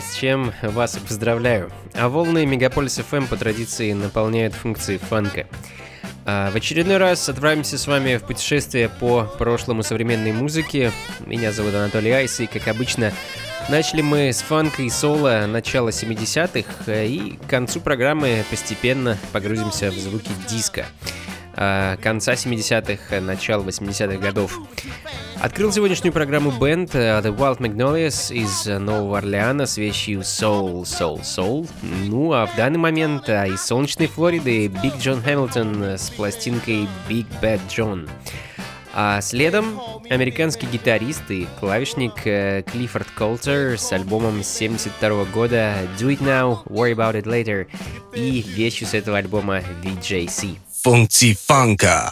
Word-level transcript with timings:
С 0.00 0.14
чем 0.14 0.52
вас 0.62 0.96
поздравляю. 0.96 1.70
А 1.94 2.08
волны 2.08 2.46
Мегаполис 2.46 2.98
FM 2.98 3.26
по 3.28 3.36
традиции 3.36 3.92
наполняют 3.92 4.54
функции 4.54 4.96
фанка. 4.96 5.46
А 6.26 6.50
в 6.50 6.56
очередной 6.56 6.98
раз 6.98 7.28
отправимся 7.28 7.78
с 7.78 7.86
вами 7.86 8.16
в 8.16 8.24
путешествие 8.24 8.88
по 8.88 9.24
прошлому 9.24 9.82
современной 9.82 10.32
музыке. 10.32 10.92
Меня 11.26 11.52
зовут 11.52 11.74
Анатолий 11.74 12.10
Айс, 12.10 12.40
и, 12.40 12.46
как 12.46 12.68
обычно, 12.68 13.12
начали 13.68 14.02
мы 14.02 14.28
с 14.28 14.42
фанка 14.42 14.82
и 14.82 14.90
соло 14.90 15.46
начала 15.46 15.88
70-х, 15.88 17.04
и 17.04 17.36
к 17.36 17.48
концу 17.48 17.80
программы 17.80 18.44
постепенно 18.50 19.16
погрузимся 19.32 19.90
в 19.90 19.94
звуки 19.94 20.30
диска 20.48 20.86
конца 21.54 22.32
70-х, 22.34 23.20
начала 23.20 23.62
80-х 23.62 24.16
годов. 24.18 24.58
Открыл 25.40 25.72
сегодняшнюю 25.72 26.12
программу 26.12 26.50
бенд 26.50 26.94
uh, 26.94 27.22
The 27.22 27.34
Wild 27.34 27.60
Magnolias 27.60 28.30
из 28.30 28.66
Нового 28.66 29.16
Орлеана 29.16 29.64
с 29.64 29.78
вещью 29.78 30.20
Soul, 30.20 30.82
Soul, 30.82 31.22
Soul. 31.22 31.66
Ну 31.80 32.34
а 32.34 32.44
в 32.44 32.54
данный 32.56 32.78
момент 32.78 33.26
uh, 33.26 33.50
из 33.50 33.62
солнечной 33.62 34.06
Флориды 34.06 34.66
Биг 34.66 34.98
Джон 34.98 35.22
Хэмилтон 35.22 35.82
с 35.96 36.10
пластинкой 36.10 36.86
Big 37.08 37.24
Bad 37.40 37.60
John. 37.70 38.06
А 38.92 39.22
следом 39.22 39.80
американский 40.10 40.66
гитарист 40.66 41.30
и 41.30 41.48
клавишник 41.58 42.16
Клиффорд 42.70 43.08
Колтер 43.12 43.78
с 43.78 43.92
альбомом 43.92 44.42
72 44.42 45.24
года 45.24 45.74
Do 45.98 46.08
It 46.08 46.20
Now, 46.20 46.66
Worry 46.66 46.94
About 46.94 47.14
It 47.14 47.24
Later 47.24 47.66
и 48.14 48.42
вещью 48.42 48.86
с 48.86 48.92
этого 48.92 49.16
альбома 49.16 49.60
VJC. 49.82 50.58
Функции 50.82 51.32
фанка. 51.32 52.10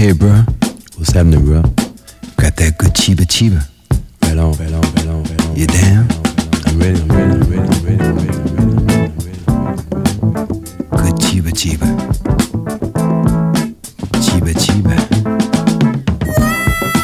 Hey, 0.00 0.12
bro. 0.12 0.30
What's 0.96 1.12
happening, 1.12 1.44
bro? 1.44 1.60
Got 2.40 2.56
that 2.56 2.78
good 2.78 2.94
chiba 2.94 3.26
chiba. 3.28 3.60
Right 4.22 4.38
on, 4.38 4.52
right 4.52 4.72
on, 4.72 4.80
right 4.80 5.06
on, 5.06 5.24
right 5.24 5.46
on. 5.46 5.54
You 5.54 5.66
down? 5.66 6.08
I'm 6.64 6.78
ready, 6.80 7.02
I'm 7.02 7.08
ready, 7.12 7.36
I'm 7.36 7.44
ready, 7.44 7.68
I'm 7.68 7.84
ready, 7.84 8.00
I'm 8.00 8.16
ready, 8.16 8.32
I'm 8.32 8.56
ready, 8.56 8.72
I'm 8.72 8.88
ready, 8.88 9.44
I'm 9.46 9.60
ready. 9.60 9.84
Good 10.96 11.16
chiba 11.20 11.52
chiba. 11.52 11.84
Chiba 14.24 14.52
chiba. 14.56 14.96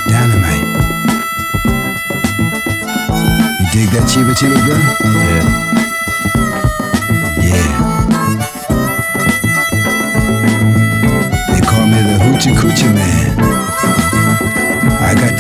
Dynamite. 0.08 0.64
You 3.60 3.66
dig 3.76 3.88
that 3.92 4.08
chiba 4.08 4.32
chiba, 4.32 4.56
bro? 4.64 5.25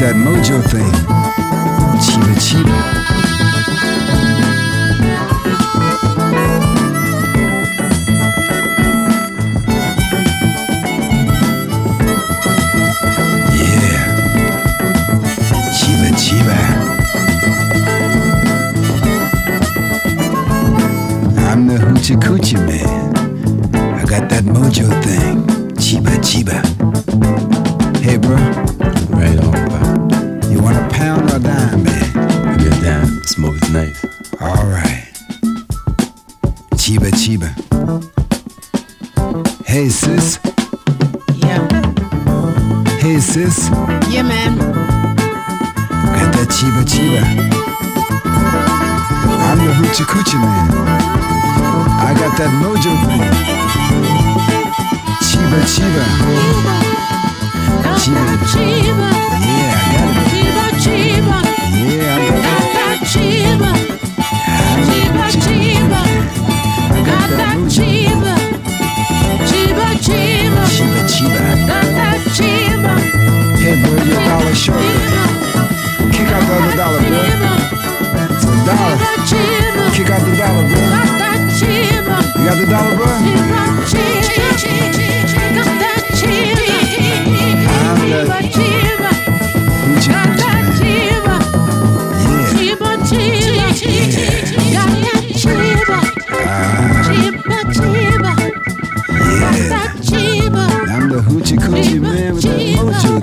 That 0.06 0.14
mojo 0.14 0.62
thing. 0.70 0.92
Chiba 2.00 2.34
chiba. 2.40 2.95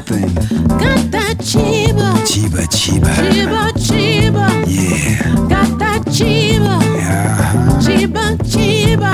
Thing. 0.05 0.33
got 0.67 1.11
that 1.11 1.37
chiba, 1.39 2.13
Chiba 2.29 2.63
chiba. 2.75 3.11
chiba, 3.31 3.71
chiba, 3.85 4.45
Yeah. 4.67 5.47
got 5.49 5.79
that 5.79 6.01
chiba, 6.15 6.75
Uh-huh. 6.77 7.79
chiba, 7.83 8.25
chiba, 8.51 9.11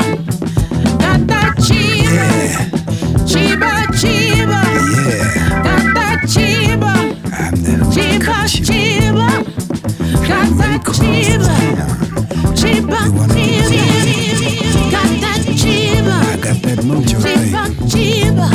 got 1.00 1.28
that 1.28 1.54
chiba, 1.66 2.14
Yeah. 2.14 2.70
chiba, 3.30 3.72
chiba, 4.00 4.62
Yeah. 4.96 5.64
got 5.64 5.86
that 5.96 6.20
chiba, 6.34 6.94
I'm 7.42 7.56
the 7.64 7.74
chiba, 7.94 8.38
chiba, 8.68 9.28
got 10.28 10.50
that 10.58 10.82
chiba. 10.98 11.56
Chiba, 12.60 13.02
chiba, 13.32 13.82
got 14.92 15.12
that 15.24 15.42
chiba, 15.62 16.18
I 16.22 16.38
got 16.44 16.58
that 16.64 16.80
mojo 16.84 17.18
thing. 17.22 17.40
chiba, 17.52 17.64
chiba, 17.92 18.48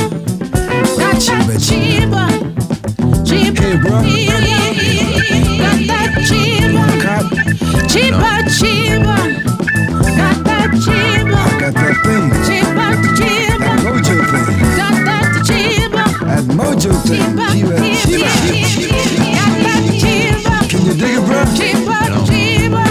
Can 20.68 20.87
you 20.87 20.94
dig 20.94 21.18
it, 21.18 21.24
bro? 21.26 21.44
Chiba, 21.54 22.00
chiba, 22.26 22.84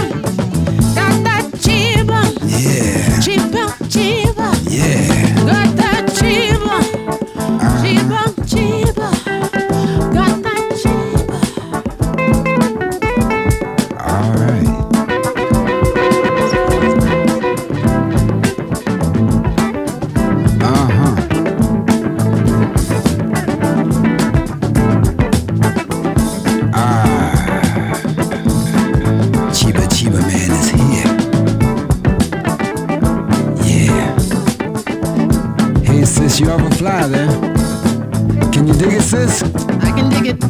got 0.94 1.14
that 1.24 1.44
chiba, 1.62 2.20
Yeah. 2.48 2.93
Sis, 36.34 36.40
you 36.40 36.50
ever 36.50 36.70
fly 36.76 37.06
there? 37.08 37.28
Can 38.52 38.66
you 38.66 38.74
dig 38.74 38.94
it, 38.94 39.02
sis? 39.02 39.42
I 39.42 39.90
can 39.96 40.10
dig 40.10 40.26
it. 40.34 40.40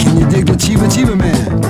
Can 0.00 0.18
you 0.20 0.28
dig 0.28 0.46
the 0.46 0.54
Chiba 0.56 0.86
Chiba 0.88 1.16
Man? 1.16 1.62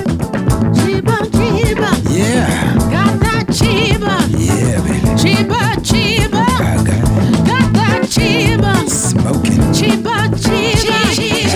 Chiba, 0.73 1.17
chiba, 1.31 1.89
Yeah. 2.09 2.73
got 2.91 3.19
that 3.19 3.47
chiba, 3.47 4.15
Yeah, 4.31 4.81
baby. 4.81 5.07
chiba, 5.21 5.61
chiba, 5.89 6.45
I 6.47 6.83
got 6.83 6.87
it. 6.87 7.45
got 7.47 7.73
that 7.73 8.01
chiba, 8.03 8.89
Smoking. 8.89 9.61
chiba, 9.73 10.15
chiba, 10.43 10.87
got 10.87 11.46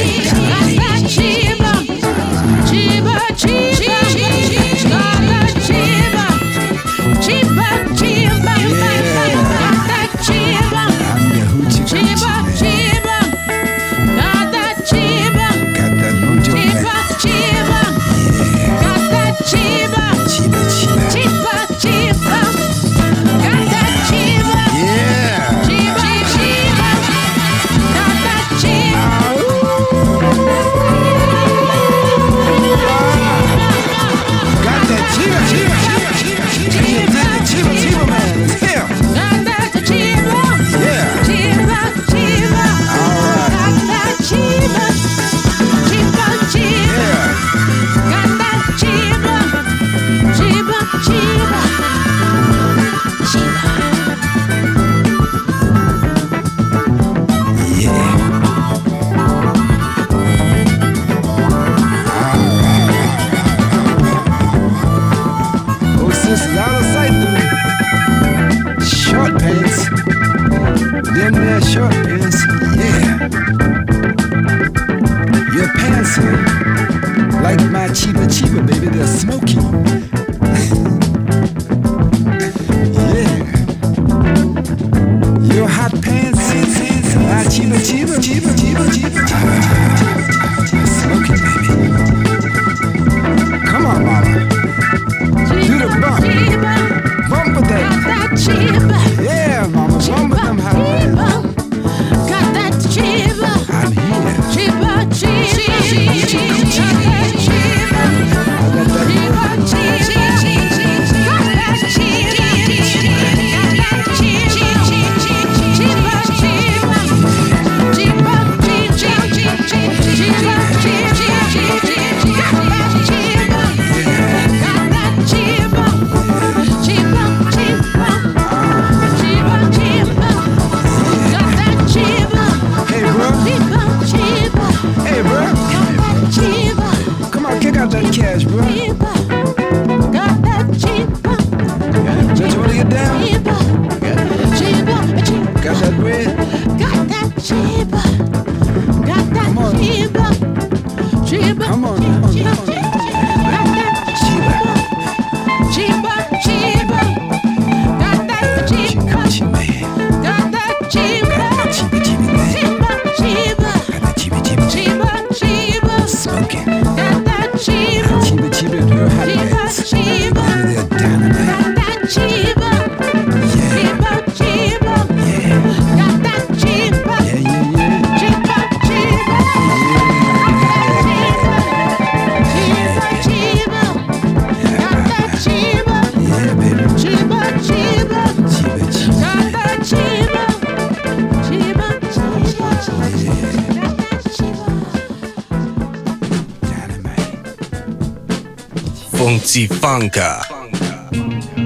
Funky 199.22 199.68
Funka. 199.68 200.42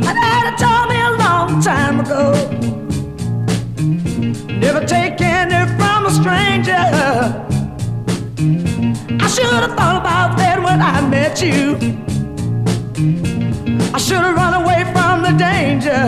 My 0.04 0.12
daddy 0.12 0.58
told 0.58 0.89
me 0.89 1.00
a 1.00 1.12
long 1.24 1.62
time 1.62 2.02
ago. 2.02 2.34
Never 4.60 4.86
take 4.86 5.18
from 5.78 6.06
a 6.06 6.12
stranger. 6.12 6.86
I 9.24 9.28
should 9.30 9.54
have 9.54 9.74
thought 9.78 10.02
about 10.02 10.38
that 10.38 10.62
when 10.62 10.82
I 10.82 11.00
met 11.08 11.41
you. 11.41 11.78
I 13.94 14.00
should 14.00 14.24
have 14.28 14.36
run 14.36 14.54
away 14.62 14.84
from 14.91 15.24
the 15.24 15.32
danger. 15.39 16.04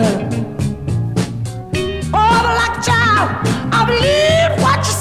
Oh, 2.12 2.40
but 2.44 2.56
like 2.60 2.76
a 2.76 2.82
child, 2.82 3.30
I 3.72 3.86
what 4.60 4.80
you 4.80 4.92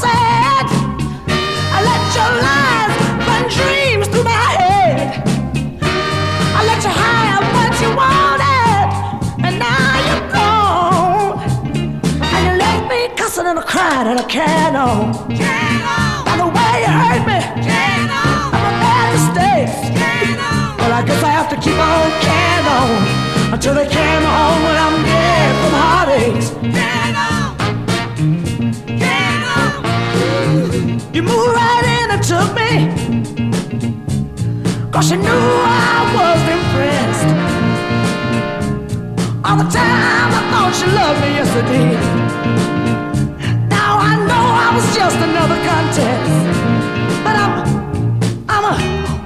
crying 13.87 14.11
in 14.11 14.17
a 14.17 14.27
canon. 14.27 15.11
By 16.27 16.35
the 16.41 16.47
way 16.55 16.73
you 16.83 16.91
hurt 17.01 17.23
me, 17.29 17.39
I'm 18.55 18.65
a 18.69 18.73
bad 18.83 19.07
mistake. 19.15 19.71
But 20.77 20.91
I 20.91 21.01
guess 21.07 21.23
I 21.23 21.31
have 21.39 21.49
to 21.53 21.57
keep 21.65 21.79
on 21.91 22.11
carrying 22.25 22.67
on 22.79 23.53
until 23.53 23.73
they 23.75 23.87
me 23.87 24.25
home 24.35 24.61
when 24.67 24.77
I'm 24.85 24.97
dead 25.11 25.51
from 25.61 25.73
heartaches. 25.83 26.47
You 31.15 31.21
moved 31.21 31.53
right 31.61 31.85
in 31.97 32.07
and 32.15 32.23
took 32.31 32.49
me. 32.59 32.71
Cause 34.91 35.11
you 35.11 35.17
knew 35.17 35.45
I 35.63 35.97
was 36.17 36.41
impressed. 36.57 37.29
All 39.45 39.57
the 39.63 39.69
time 39.79 40.29
I 40.39 40.41
thought 40.51 40.73
you 40.81 40.87
loved 40.99 41.19
me, 41.21 41.29
yes 41.37 41.49
I 41.55 41.61
did. 41.71 42.26
Just 44.97 45.17
another 45.17 45.59
contest. 45.69 46.33
But 47.23 47.35
I'm, 47.43 47.53
I'm 48.49 48.65
a 48.65 48.75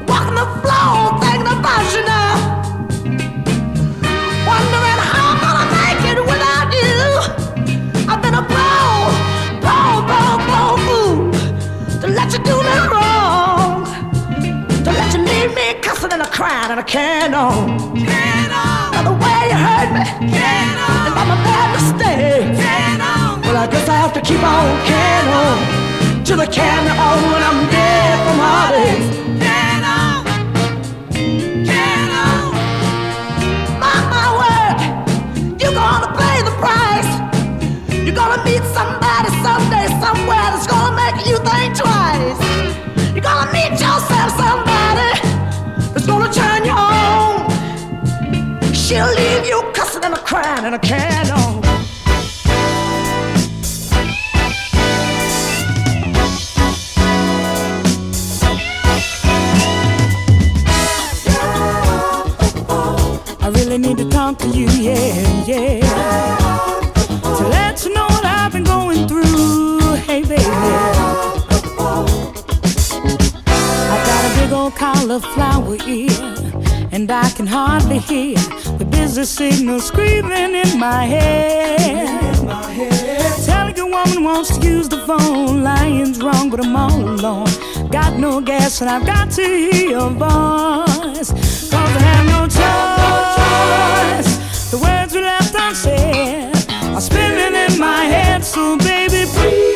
walking 0.10 0.36
the 0.36 0.48
floor 0.60 1.16
thinking 1.24 1.48
about 1.48 1.86
you 1.96 2.04
now. 2.04 2.34
Wondering 4.52 5.00
how 5.12 5.32
I'm 5.32 5.40
gonna 5.46 5.68
make 5.80 6.04
it 6.12 6.20
without 6.32 6.68
you. 6.80 7.00
I've 8.12 8.22
been 8.22 8.36
a 8.36 8.46
blow, 8.52 8.92
blow, 9.64 9.92
blow, 10.10 10.32
blow 10.48 10.72
fool 10.86 11.32
to 12.02 12.08
let 12.18 12.28
you 12.34 12.40
do 12.50 12.56
me 12.68 12.76
wrong. 12.92 13.88
To 14.84 14.92
let 14.92 15.10
you 15.16 15.22
leave 15.24 15.56
me 15.56 15.80
cussing 15.82 16.12
and 16.12 16.22
a 16.22 16.30
crying 16.38 16.72
and 16.72 16.82
a 16.82 16.84
can 16.84 17.34
on. 17.34 17.96
By 18.92 19.02
the 19.08 19.16
way 19.24 19.40
you 19.52 19.58
hurt 19.68 19.90
me. 19.96 20.04
And 20.36 21.16
by 21.16 21.24
my 21.32 21.38
bad 21.48 21.68
mistake. 21.76 22.41
Keep 24.32 24.44
on 24.44 24.86
can 24.86 25.24
on. 25.44 26.24
Till 26.24 26.38
the 26.38 26.48
can 26.48 26.84
on 27.08 27.20
when 27.32 27.44
I'm 27.50 27.60
dead 27.70 28.16
from 28.26 28.38
heartache. 28.46 29.10
Mark 33.84 34.06
my 34.16 34.28
word, 34.42 34.78
you're 35.62 35.78
gonna 35.84 36.12
pay 36.22 36.38
the 36.48 36.56
price. 36.64 37.12
You're 38.06 38.20
gonna 38.22 38.42
meet 38.48 38.64
somebody 38.78 39.30
someday, 39.46 39.88
somewhere 40.04 40.48
that's 40.54 40.68
gonna 40.68 40.96
make 41.02 41.18
you 41.30 41.38
think 41.50 41.70
twice. 41.84 42.42
You're 43.14 43.28
gonna 43.32 43.52
meet 43.58 43.72
yourself 43.84 44.30
somebody 44.44 45.12
that's 45.94 46.08
gonna 46.12 46.32
turn 46.32 46.62
you 46.70 46.76
on. 46.94 47.50
She'll 48.74 49.12
leave 49.20 49.46
you 49.52 49.60
cussing 49.74 50.04
and 50.06 50.14
a 50.14 50.20
crying 50.20 50.66
and 50.66 50.76
a 50.76 50.80
can 50.80 51.32
on. 51.32 51.41
Cauliflower 75.12 75.76
ear, 75.88 76.10
and 76.94 77.12
I 77.12 77.30
can 77.32 77.46
hardly 77.46 78.00
hear 78.00 78.38
the 78.78 78.88
busy 78.90 79.26
signal 79.26 79.82
screaming 79.82 80.56
in 80.56 80.80
my 80.80 81.04
head. 81.04 82.34
Telling 83.46 83.78
a 83.78 83.86
woman 83.86 84.24
wants 84.24 84.58
to 84.58 84.66
use 84.66 84.88
the 84.88 85.00
phone, 85.00 85.64
lying's 85.64 86.22
wrong, 86.22 86.50
but 86.50 86.66
I'm 86.66 86.78
all 86.78 86.98
alone. 86.98 87.50
Got 87.90 88.20
no 88.20 88.40
gas, 88.40 88.80
and 88.80 88.90
I've 88.90 89.06
got 89.06 89.30
to 89.32 89.44
hear 89.44 89.90
your 89.90 90.12
voice. 90.12 91.32
Cause 91.72 91.74
I 91.74 92.02
have 92.12 92.26
no 92.36 92.42
choice. 92.62 94.30
The 94.72 94.78
words 94.78 95.14
we 95.14 95.20
left 95.22 95.54
unsaid 95.54 96.56
are 96.96 97.02
spinning 97.02 97.56
in 97.66 97.78
my 97.78 98.06
head, 98.06 98.46
so 98.46 98.78
baby, 98.78 99.26
please. 99.34 99.71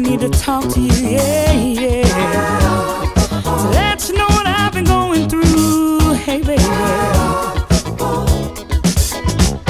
Need 0.00 0.20
to 0.20 0.28
talk 0.28 0.68
to 0.74 0.80
you, 0.80 0.92
yeah, 1.08 1.52
yeah. 1.52 2.02
To 3.42 3.68
let 3.70 4.08
you 4.08 4.16
know 4.16 4.26
what 4.26 4.46
I've 4.46 4.72
been 4.72 4.84
going 4.84 5.28
through, 5.28 6.14
hey, 6.14 6.40
baby. 6.42 6.62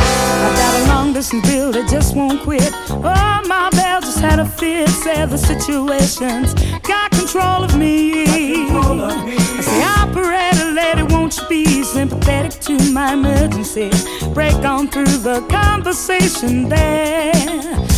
I 0.07 0.55
got 0.57 0.81
a 0.81 0.87
long 0.89 1.13
distance 1.13 1.47
bill 1.47 1.73
that 1.73 1.89
just 1.91 2.17
won't 2.17 2.41
quit. 2.43 2.71
Oh, 2.89 3.43
my 3.47 3.69
bell 3.71 4.01
just 4.01 4.19
had 4.19 4.39
a 4.39 4.47
fit, 4.47 4.89
said 4.89 5.31
the 5.31 5.37
situation's 5.37 6.55
got 6.81 7.11
control 7.11 7.63
of 7.63 7.77
me. 7.77 8.25
I 8.27 9.61
say, 9.61 9.83
operator 9.83 10.71
lady, 10.73 11.03
won't 11.13 11.37
you 11.37 11.49
be 11.49 11.83
sympathetic 11.83 12.61
to 12.63 12.79
my 12.93 13.13
emergency? 13.13 13.91
Break 14.33 14.57
on 14.65 14.89
through 14.89 15.19
the 15.19 15.45
conversation 15.51 16.69
there. 16.69 17.94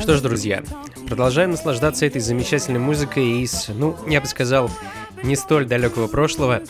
Что 0.00 0.16
ж, 0.16 0.20
друзья, 0.20 0.62
продолжаем 1.08 1.50
наслаждаться 1.50 2.06
этой 2.06 2.20
замечательной 2.20 2.78
музыкой 2.78 3.40
из, 3.42 3.68
ну, 3.68 3.96
я 4.06 4.20
бы 4.20 4.28
сказал, 4.28 4.70
не 5.24 5.34
столь 5.34 5.66
далекого 5.66 6.06
прошлого. 6.06 6.62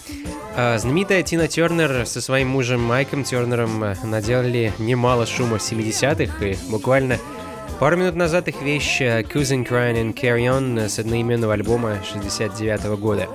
А, 0.59 0.79
Знаменитая 0.79 1.23
Тина 1.23 1.49
Тернер 1.49 2.07
со 2.07 2.23
своим 2.23 2.49
мужем 2.49 2.81
Майком 2.81 3.25
Тернером 3.25 3.85
э, 3.85 3.95
наделали 4.05 4.73
немало 4.79 5.27
шума 5.27 5.59
в 5.59 5.61
70-х, 5.61 6.47
и 6.47 6.57
буквально 6.71 7.19
пару 7.79 7.99
минут 7.99 8.15
назад 8.15 8.49
их 8.49 8.63
вещь 8.63 9.03
э, 9.03 9.21
Cousin 9.21 9.69
Crying 9.69 9.97
and 9.97 10.15
Carry 10.15 10.47
On 10.47 10.89
с 10.89 10.99
одноименного 10.99 11.53
альбома 11.53 11.99
69 12.11 12.99
года. 12.99 13.29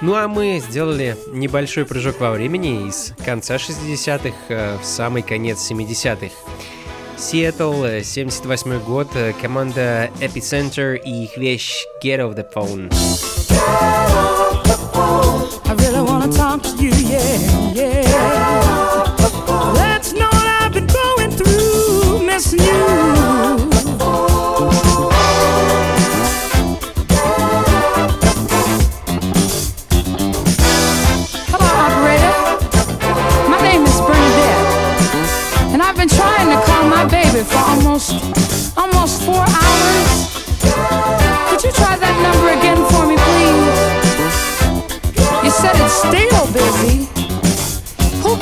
Ну 0.00 0.16
а 0.16 0.26
мы 0.26 0.58
сделали 0.58 1.16
небольшой 1.28 1.86
прыжок 1.86 2.18
во 2.18 2.32
времени 2.32 2.88
из 2.88 3.14
конца 3.24 3.54
60-х 3.54 4.34
э, 4.48 4.78
в 4.82 4.84
самый 4.84 5.22
конец 5.22 5.70
70-х. 5.70 6.34
Сиэтл, 7.16 7.84
э, 7.84 8.02
78 8.02 8.80
год, 8.80 9.06
команда 9.40 10.10
Epicenter 10.18 10.96
и 10.96 11.22
их 11.22 11.36
вещь 11.36 11.86
Get 12.02 12.18
Off 12.18 12.34
The 12.34 12.44
Phone. 12.52 13.31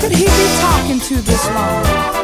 Could 0.00 0.12
he 0.12 0.24
be 0.24 0.46
talking 0.60 0.98
to 0.98 1.20
this 1.20 1.46
long? 1.50 2.19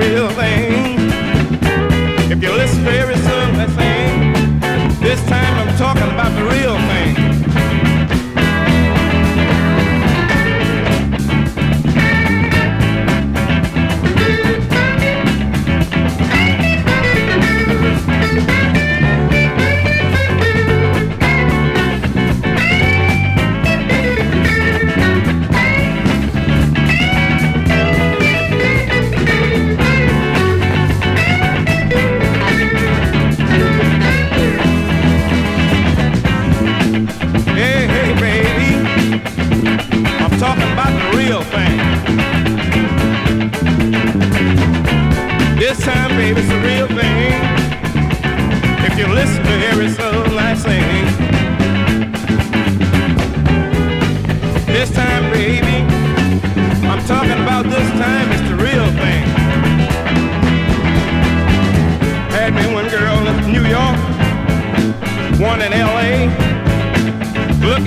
real 0.00 0.30
thing. 0.30 0.96
If 2.32 2.42
you 2.42 2.52
listen 2.52 2.82
very 2.84 3.16
soon, 3.16 3.48
that 3.60 3.70
thing. 3.80 4.32
This 5.00 5.20
time 5.28 5.54
I'm 5.60 5.76
talking 5.76 6.10
about 6.14 6.32
the 6.38 6.44
real. 6.54 6.69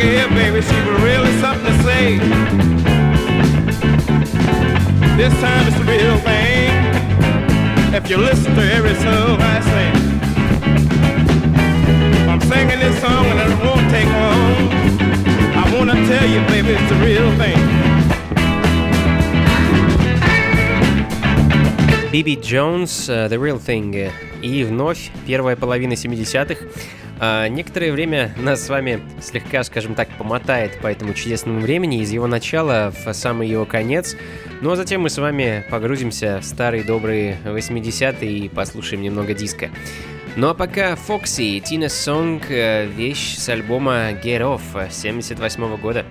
yeah, 0.04 0.28
baby, 0.28 0.62
she 0.62 0.76
was 0.90 1.02
really 1.02 1.32
something 1.40 1.66
to 1.66 1.84
say. 1.84 2.18
This 5.16 5.34
time 5.40 5.68
it's 5.68 5.78
the 5.78 5.86
real 5.86 6.18
thing. 6.20 6.72
If 7.94 8.10
you 8.10 8.18
listen 8.18 8.56
to 8.56 8.64
every 8.74 8.96
song 8.96 9.40
I 9.40 9.60
sing, 9.72 9.96
I'm 12.30 12.42
singing 12.42 12.80
this 12.80 13.00
song 13.00 13.26
and 13.28 13.40
it 13.40 13.58
won't 13.64 13.90
take 13.92 14.08
long. 14.08 14.70
I 15.56 15.64
wanna 15.78 15.96
tell 16.08 16.28
you, 16.28 16.40
baby, 16.48 16.74
it's 16.74 16.92
real 17.02 17.32
thing. 17.38 17.84
Биби 22.12 22.36
Джонс, 22.36 23.10
э, 23.10 23.28
The 23.28 23.40
Real 23.40 23.60
Thing 23.60 23.96
э, 23.96 24.12
и 24.44 24.64
вновь 24.64 25.10
первая 25.26 25.56
половина 25.56 25.94
70-х. 25.94 26.64
А 27.26 27.48
некоторое 27.48 27.94
время 27.94 28.34
нас 28.38 28.66
с 28.66 28.68
вами 28.68 29.02
слегка, 29.22 29.64
скажем 29.64 29.96
так, 29.96 30.10
помотает 30.18 30.78
по 30.82 30.88
этому 30.88 31.14
чудесному 31.14 31.62
времени 31.62 32.02
из 32.02 32.12
его 32.12 32.28
начала 32.28 32.92
в 32.92 33.14
самый 33.14 33.48
его 33.48 33.64
конец. 33.64 34.18
Ну 34.60 34.72
а 34.72 34.76
затем 34.76 35.04
мы 35.04 35.10
с 35.10 35.18
вами 35.18 35.66
погрузимся 35.70 36.40
в 36.42 36.44
старые 36.44 36.84
добрые 36.84 37.38
80-е 37.46 38.30
и 38.30 38.50
послушаем 38.50 39.04
немного 39.04 39.34
диска. 39.34 39.70
Ну 40.36 40.50
а 40.50 40.54
пока 40.54 40.98
Фокси 40.98 41.44
и 41.44 41.62
Тина 41.62 41.88
Сонг 41.88 42.52
э, 42.52 42.88
вещь 42.88 43.38
с 43.38 43.48
альбома 43.48 44.12
Get 44.12 44.42
Off 44.42 44.92
78 44.92 45.78
года. 45.78 46.06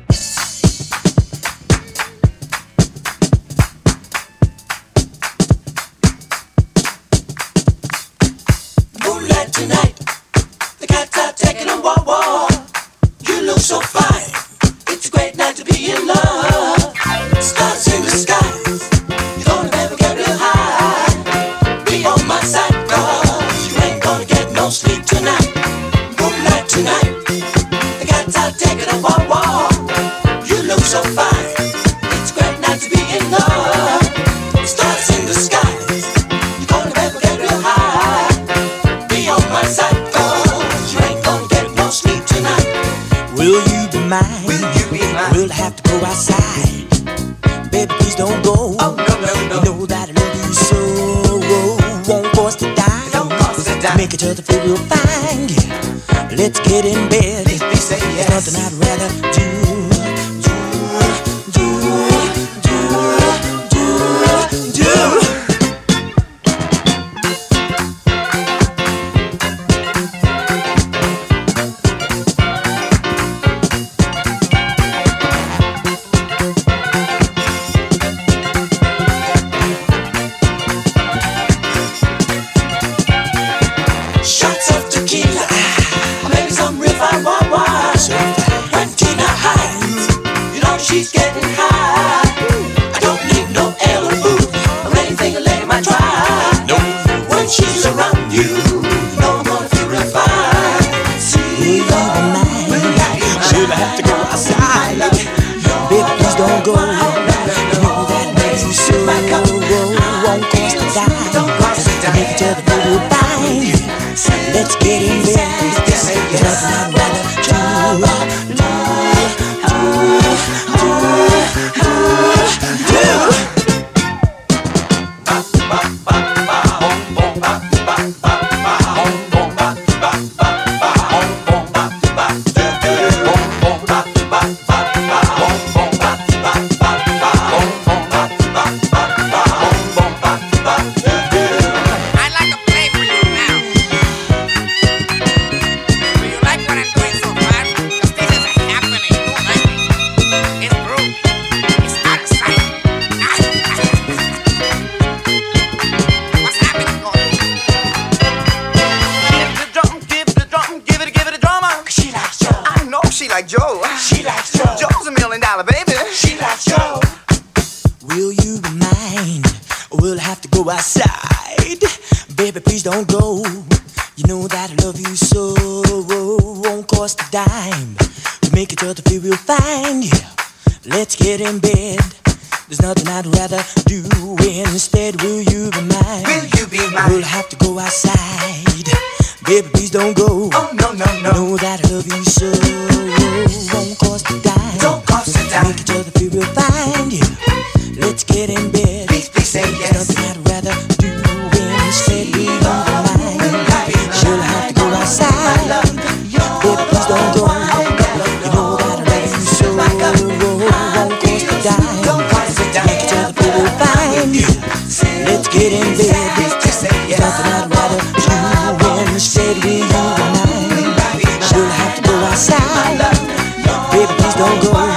Don't 224.43 224.63
go. 224.63 224.92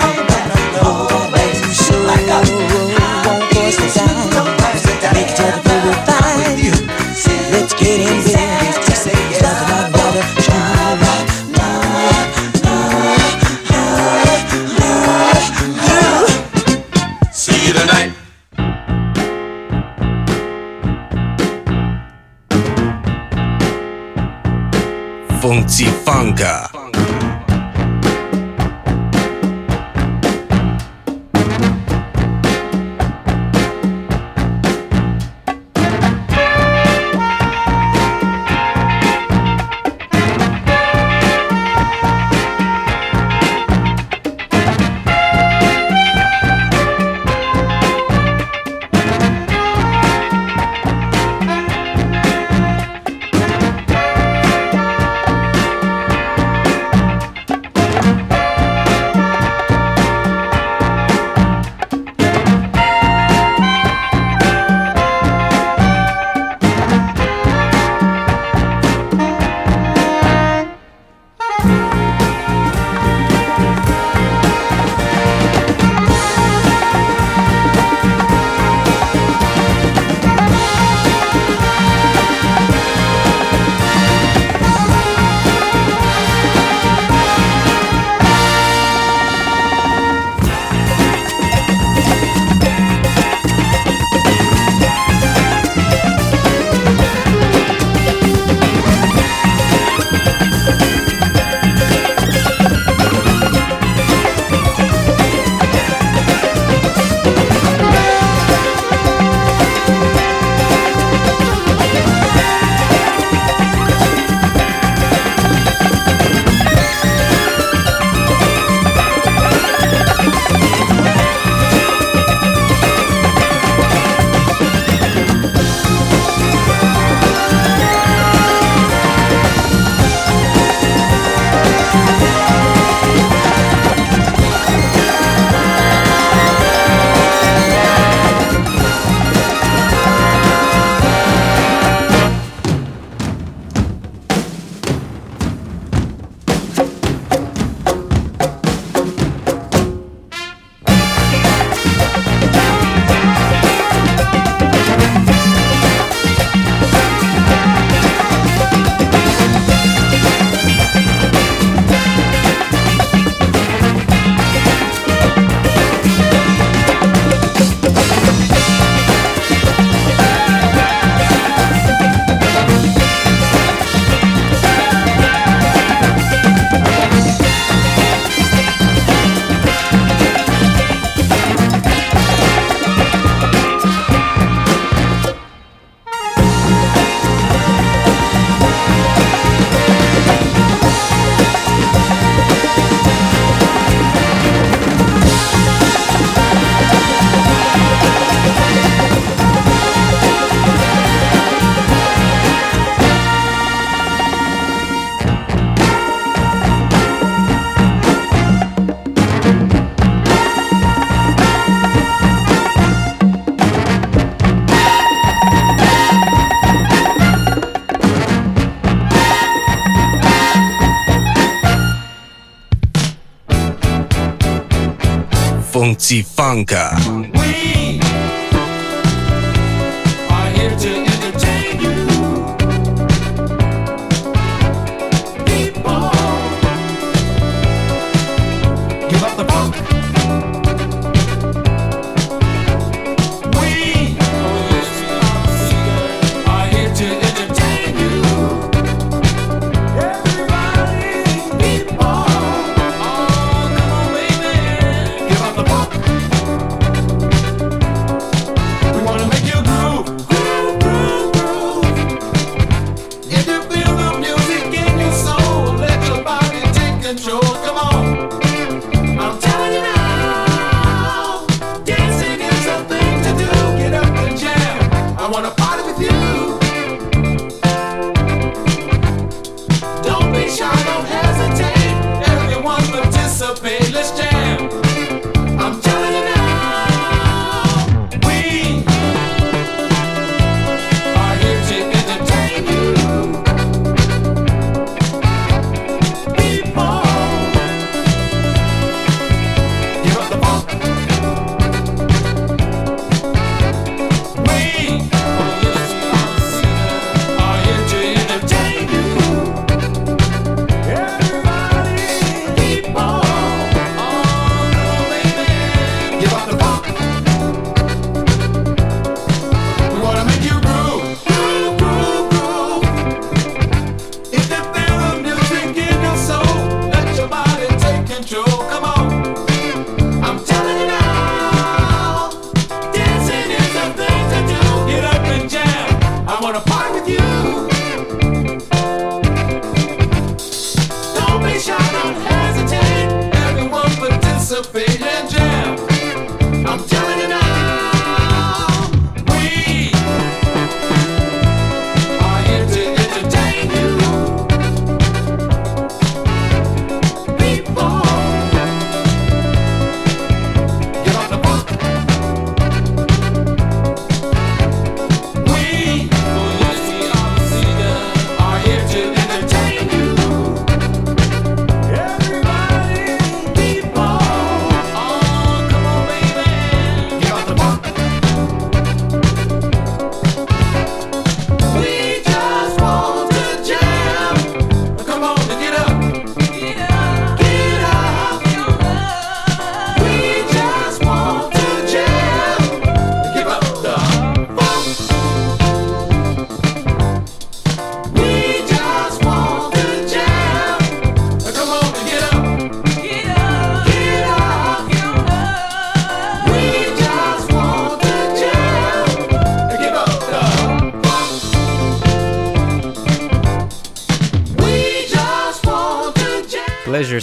Funky 225.86 226.24
Funka. 226.24 227.75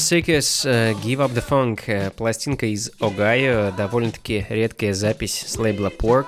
Seekers 0.03 0.69
э, 0.69 0.93
Give 0.95 1.19
Up 1.19 1.33
The 1.33 1.45
Funk, 1.49 1.83
э, 1.87 2.11
пластинка 2.11 2.67
из 2.67 2.91
Огайо, 2.99 3.71
довольно-таки 3.71 4.45
редкая 4.49 4.95
запись 4.95 5.45
с 5.47 5.57
лейбла 5.57 5.93
Pork. 5.97 6.27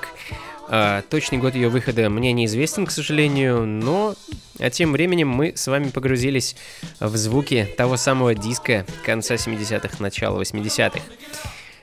А, 0.69 1.03
точный 1.11 1.39
год 1.39 1.57
ее 1.57 1.69
выхода 1.69 2.09
мне 2.09 2.33
неизвестен, 2.33 2.87
к 2.87 2.93
сожалению, 2.93 3.67
но 3.67 4.15
а 4.61 4.71
тем 4.71 4.93
временем 4.93 5.29
мы 5.29 5.55
с 5.57 5.67
вами 5.67 5.89
погрузились 5.89 6.55
в 7.01 7.17
звуки 7.17 7.69
того 7.77 7.97
самого 7.97 8.37
диска 8.37 8.87
конца 9.05 9.35
70-х, 9.35 9.97
начала 9.99 10.41
80-х. 10.41 11.01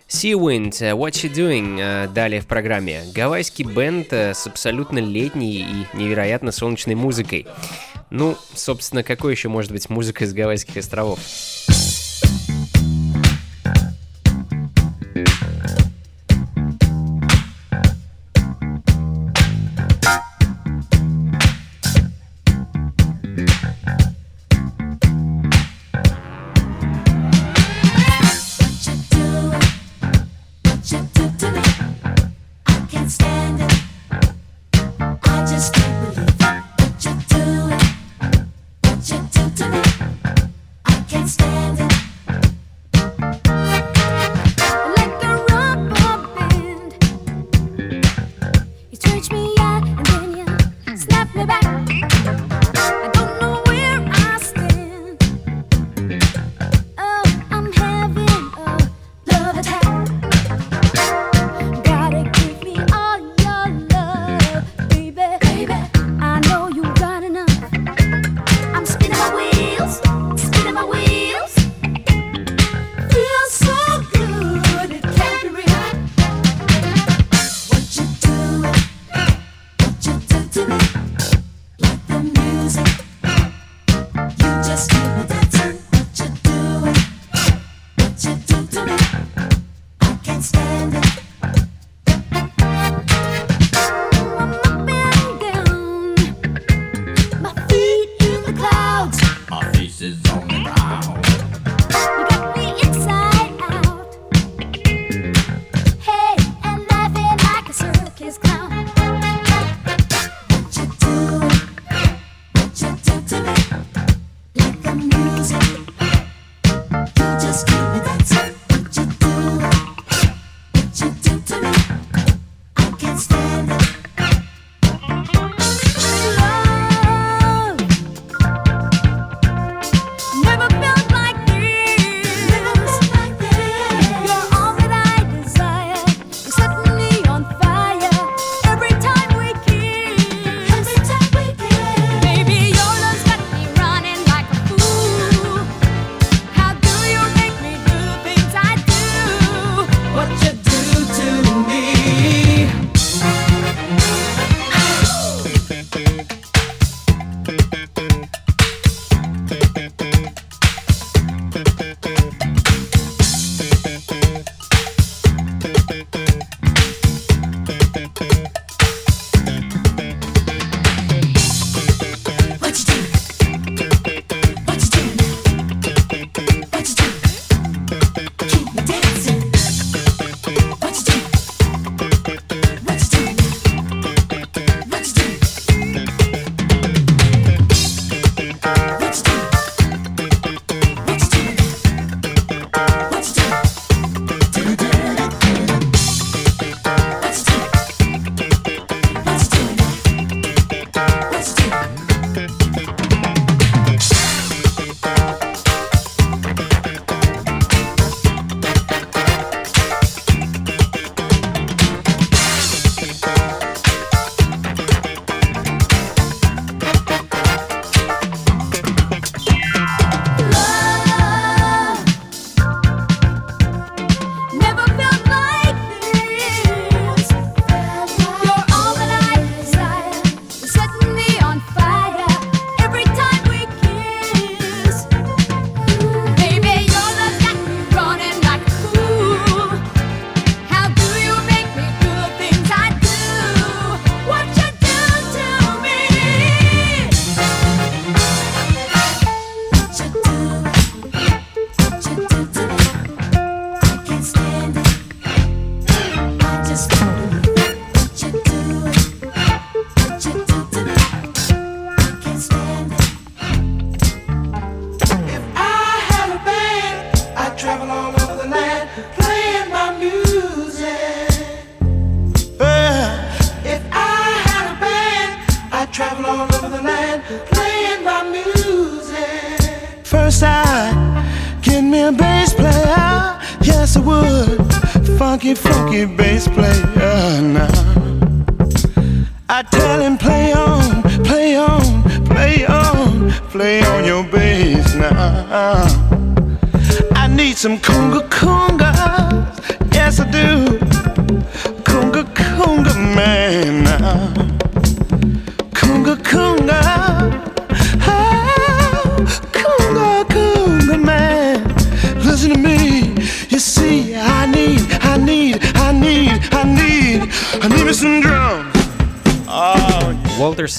Sea 0.08 0.34
Wind, 0.34 0.78
э, 0.80 0.92
What 0.92 1.12
You 1.12 1.34
Doing, 1.34 2.14
далее 2.14 2.40
в 2.40 2.48
программе. 2.48 3.02
Гавайский 3.14 3.66
бенд 3.66 4.14
с 4.14 4.48
абсолютно 4.48 5.00
летней 5.00 5.58
и 5.58 5.98
невероятно 5.98 6.54
солнечной 6.54 6.96
музыкой. 6.96 7.48
Ну, 8.10 8.38
собственно, 8.56 9.04
какой 9.04 9.34
еще 9.34 9.50
может 9.50 9.72
быть 9.72 9.90
музыка 9.90 10.24
из 10.24 10.34
Гавайских 10.34 10.78
островов? 10.78 11.20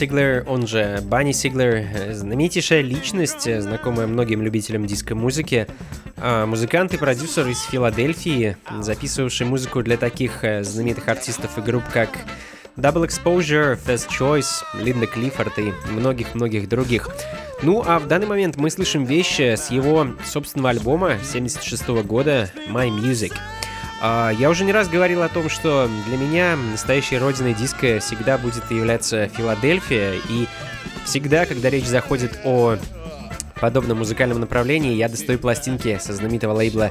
Сиглер, 0.03 0.45
он 0.49 0.67
же 0.67 0.99
Банни 1.05 1.31
Сиглер, 1.31 1.75
э, 1.77 2.13
знаменитейшая 2.13 2.81
личность, 2.81 3.47
э, 3.47 3.61
знакомая 3.61 4.09
многим 4.09 4.43
любителям 4.43 4.85
диско-музыки, 4.85 5.69
а, 6.17 6.45
музыкант 6.45 6.93
и 6.93 6.97
продюсер 6.97 7.47
из 7.47 7.63
Филадельфии, 7.63 8.57
записывавший 8.81 9.47
музыку 9.47 9.81
для 9.81 9.97
таких 9.97 10.43
э, 10.43 10.65
знаменитых 10.65 11.07
артистов 11.07 11.57
и 11.57 11.61
групп, 11.61 11.85
как 11.93 12.09
Double 12.77 13.07
Exposure, 13.07 13.79
First 13.87 14.09
Choice, 14.09 14.65
Линда 14.83 15.07
Клиффорд 15.07 15.57
и 15.61 15.73
многих-многих 15.93 16.69
других. 16.69 17.09
Ну 17.63 17.85
а 17.87 18.01
в 18.01 18.09
данный 18.09 18.27
момент 18.27 18.57
мы 18.57 18.71
слышим 18.71 19.05
вещи 19.05 19.55
с 19.55 19.71
его 19.71 20.09
собственного 20.25 20.71
альбома 20.71 21.13
76 21.23 21.87
года 22.03 22.51
My 22.69 22.89
Music. 22.89 23.35
А, 24.05 24.31
Я 24.31 24.51
уже 24.51 24.65
не 24.65 24.73
раз 24.73 24.89
говорил 24.89 25.23
о 25.23 25.29
том, 25.29 25.49
что 25.49 25.89
для 26.09 26.17
меня 26.17 26.57
настоящей 26.57 27.19
родиной 27.19 27.55
диска 27.55 28.01
всегда 28.01 28.37
будет 28.37 28.69
являться 28.69 29.29
Филадельфия, 29.29 30.15
и 30.29 30.49
всегда, 31.05 31.47
когда 31.47 31.71
речь 31.71 31.87
заходит 31.87 32.41
о 32.45 32.79
подобном 33.61 33.99
музыкальном 33.99 34.41
направлении, 34.41 34.95
я 34.95 35.09
достаю 35.09 35.39
пластинки 35.39 36.01
со 36.03 36.15
знаменитого 36.15 36.53
лейбла 36.53 36.91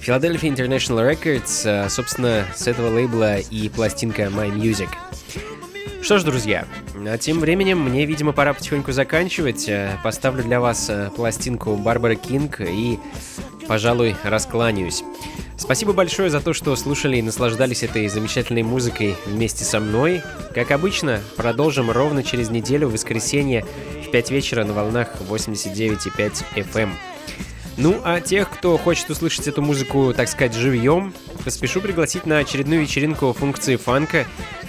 Philadelphia 0.00 0.54
International 0.54 1.10
Records, 1.10 1.62
а, 1.64 1.88
собственно, 1.88 2.44
с 2.54 2.66
этого 2.66 2.94
лейбла 2.94 3.38
и 3.38 3.70
пластинка 3.70 4.24
My 4.24 4.54
Music. 4.54 4.90
Что 6.02 6.18
ж, 6.18 6.24
друзья, 6.24 6.66
а 6.94 7.16
тем 7.16 7.40
временем 7.40 7.80
мне, 7.80 8.04
видимо, 8.04 8.32
пора 8.32 8.52
потихоньку 8.52 8.92
заканчивать. 8.92 9.70
Поставлю 10.04 10.42
для 10.42 10.60
вас 10.60 10.90
пластинку 11.16 11.74
Барбары 11.76 12.16
Кинг 12.16 12.60
и, 12.60 12.98
пожалуй, 13.66 14.14
раскланяюсь. 14.24 15.02
Спасибо 15.60 15.92
большое 15.92 16.30
за 16.30 16.40
то, 16.40 16.54
что 16.54 16.74
слушали 16.74 17.18
и 17.18 17.22
наслаждались 17.22 17.82
этой 17.82 18.08
замечательной 18.08 18.62
музыкой 18.62 19.14
вместе 19.26 19.62
со 19.62 19.78
мной. 19.78 20.22
Как 20.54 20.70
обычно, 20.70 21.20
продолжим 21.36 21.90
ровно 21.90 22.22
через 22.22 22.48
неделю, 22.48 22.88
в 22.88 22.92
воскресенье, 22.92 23.66
в 24.06 24.10
5 24.10 24.30
вечера 24.30 24.64
на 24.64 24.72
волнах 24.72 25.08
89,5 25.28 26.44
FM. 26.56 26.88
Ну, 27.82 27.98
а 28.04 28.20
тех, 28.20 28.50
кто 28.50 28.76
хочет 28.76 29.08
услышать 29.08 29.48
эту 29.48 29.62
музыку, 29.62 30.12
так 30.14 30.28
сказать, 30.28 30.52
живьем, 30.52 31.14
поспешу 31.46 31.80
пригласить 31.80 32.26
на 32.26 32.36
очередную 32.36 32.82
вечеринку 32.82 33.32
функции 33.32 33.76
фанка, 33.76 34.26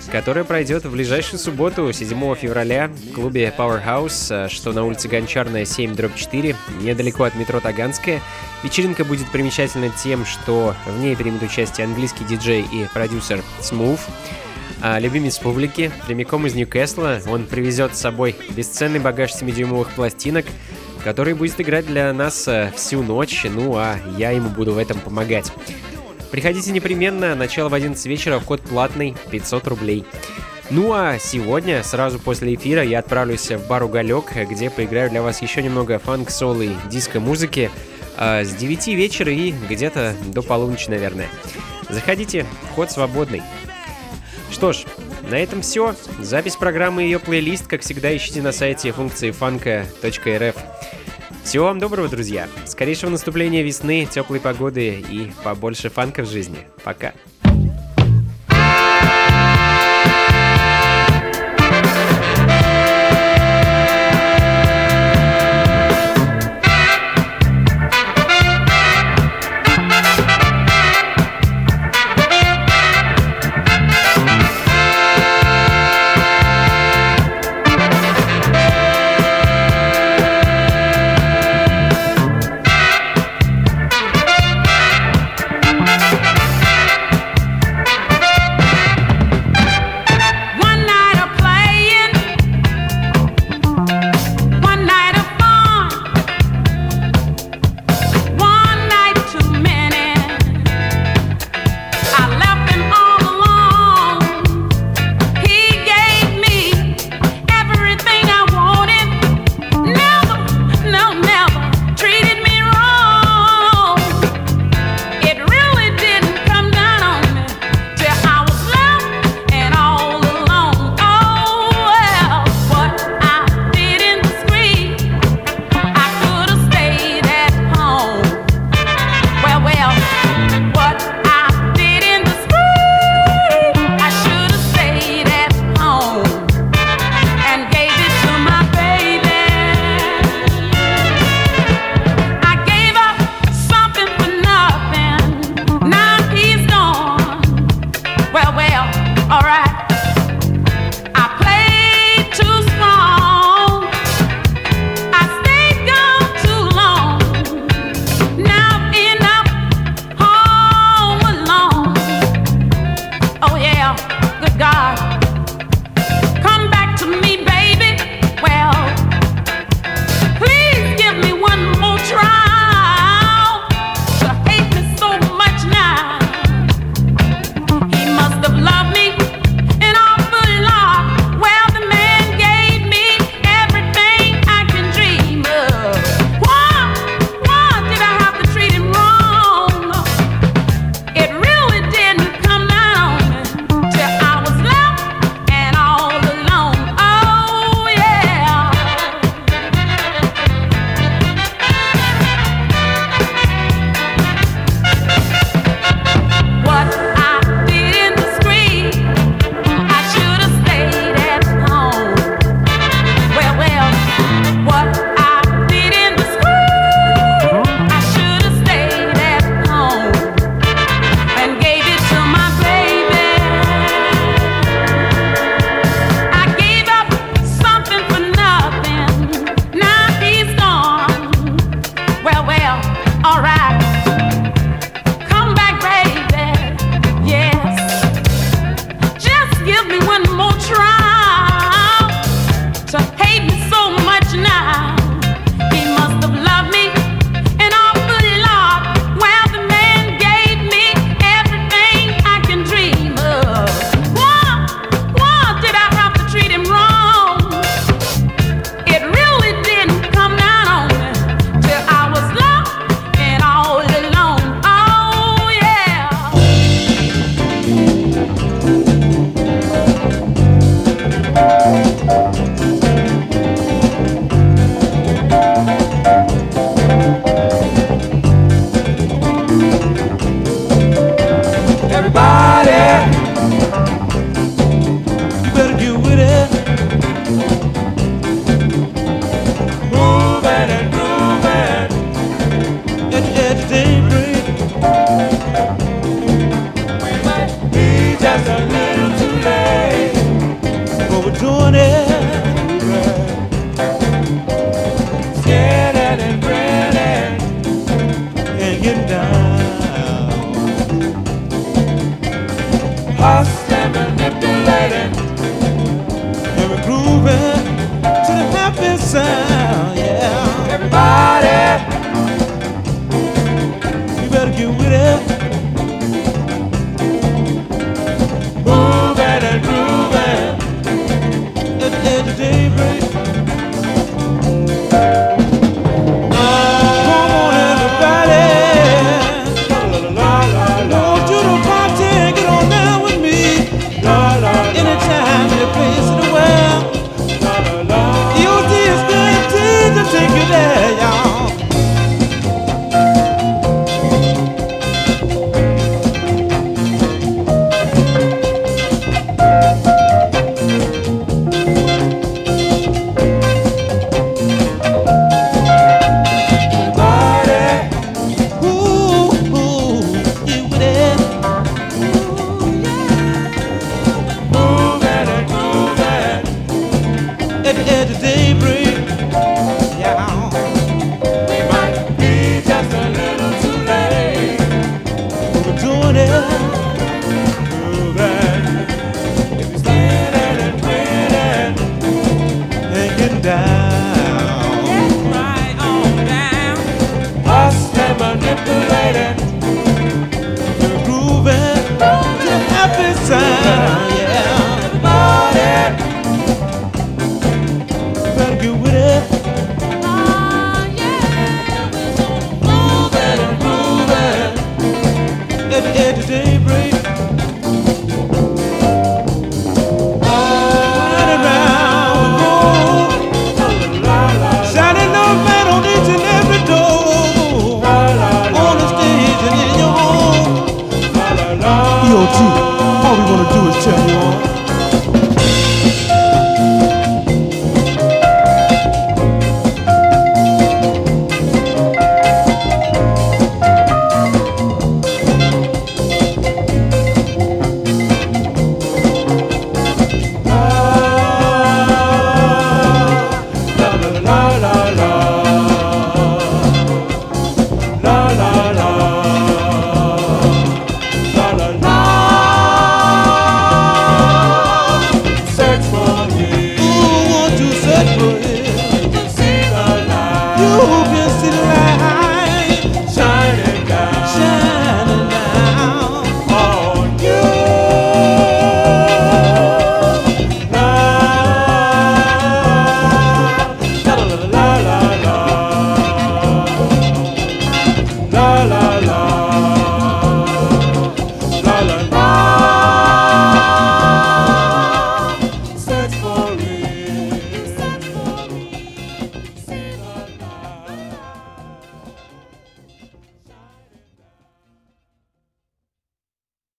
которая 0.09 0.45
пройдет 0.45 0.85
в 0.85 0.91
ближайшую 0.91 1.37
субботу, 1.37 1.91
7 1.91 2.35
февраля, 2.35 2.87
в 2.87 3.13
клубе 3.13 3.53
Powerhouse, 3.55 4.47
что 4.47 4.71
на 4.71 4.85
улице 4.85 5.09
Гончарная 5.09 5.65
7, 5.65 5.93
дробь 5.93 6.15
4, 6.15 6.55
недалеко 6.83 7.25
от 7.25 7.35
метро 7.35 7.59
Таганская. 7.59 8.21
Вечеринка 8.63 9.03
будет 9.03 9.29
примечательна 9.29 9.91
тем, 10.01 10.25
что 10.25 10.73
в 10.85 10.99
ней 10.99 11.17
примет 11.17 11.43
участие 11.43 11.87
английский 11.87 12.23
диджей 12.23 12.61
и 12.61 12.87
продюсер 12.93 13.43
Smooth, 13.59 13.99
а 14.81 14.99
любимец 14.99 15.37
публики, 15.37 15.91
прямиком 16.07 16.47
из 16.47 16.55
Ньюкасла, 16.55 17.19
он 17.27 17.45
привезет 17.45 17.93
с 17.93 17.99
собой 17.99 18.37
бесценный 18.51 18.99
багаж 18.99 19.31
7-дюймовых 19.31 19.89
пластинок, 19.95 20.45
который 21.03 21.33
будет 21.33 21.59
играть 21.59 21.85
для 21.85 22.13
нас 22.13 22.47
э, 22.47 22.71
всю 22.75 23.03
ночь, 23.03 23.45
ну 23.45 23.75
а 23.77 23.97
я 24.17 24.31
ему 24.31 24.49
буду 24.49 24.73
в 24.73 24.77
этом 24.77 24.99
помогать. 24.99 25.51
Приходите 26.31 26.71
непременно, 26.71 27.35
начало 27.35 27.69
в 27.69 27.73
11 27.73 28.05
вечера, 28.05 28.39
вход 28.39 28.61
платный, 28.61 29.15
500 29.31 29.67
рублей. 29.67 30.05
Ну 30.69 30.93
а 30.93 31.17
сегодня, 31.19 31.83
сразу 31.83 32.17
после 32.19 32.55
эфира, 32.55 32.83
я 32.83 32.99
отправлюсь 32.99 33.51
в 33.51 33.67
бар 33.67 33.83
«Уголек», 33.83 34.31
где 34.49 34.69
поиграю 34.69 35.09
для 35.09 35.21
вас 35.21 35.41
еще 35.41 35.61
немного 35.61 35.99
фанк, 35.99 36.29
сол 36.31 36.61
и 36.61 36.69
диско-музыки 36.89 37.69
а, 38.17 38.45
с 38.45 38.53
9 38.53 38.87
вечера 38.87 39.31
и 39.33 39.51
где-то 39.51 40.15
до 40.27 40.41
полуночи, 40.41 40.89
наверное. 40.89 41.27
Заходите, 41.89 42.45
вход 42.71 42.89
свободный. 42.89 43.41
Что 44.49 44.71
ж, 44.71 44.85
на 45.29 45.35
этом 45.35 45.61
все. 45.61 45.95
Запись 46.19 46.55
программы 46.55 47.03
и 47.03 47.05
ее 47.07 47.19
плейлист, 47.19 47.67
как 47.67 47.81
всегда, 47.81 48.15
ищите 48.15 48.41
на 48.41 48.53
сайте 48.53 48.93
функции 48.93 49.31
фанка.рф. 49.31 50.55
Всего 51.43 51.65
вам 51.65 51.79
доброго, 51.79 52.07
друзья. 52.07 52.47
Скорейшего 52.65 53.09
наступления 53.09 53.63
весны, 53.63 54.07
теплой 54.09 54.39
погоды 54.39 55.03
и 55.09 55.31
побольше 55.43 55.89
фанка 55.89 56.23
в 56.23 56.29
жизни. 56.29 56.67
Пока. 56.83 57.13